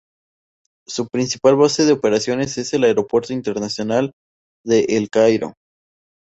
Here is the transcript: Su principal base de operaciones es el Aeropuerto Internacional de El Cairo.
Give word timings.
Su 0.87 1.09
principal 1.09 1.57
base 1.57 1.85
de 1.85 1.91
operaciones 1.93 2.57
es 2.57 2.73
el 2.73 2.85
Aeropuerto 2.85 3.33
Internacional 3.33 4.13
de 4.65 4.85
El 4.85 5.11
Cairo. 5.11 5.53